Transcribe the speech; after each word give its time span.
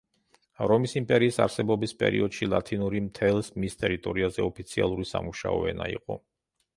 რომის 0.69 0.93
იმპერიის 0.99 1.35
არსებობის 1.43 1.91
პერიოდში 1.99 2.49
ლათინური 2.53 3.01
მთელს 3.09 3.51
მის 3.65 3.77
ტერიტორიაზე 3.83 4.47
ოფიციალური 4.47 5.07
სამუშაო 5.11 5.61
ენა 5.73 5.91
იყო. 5.99 6.19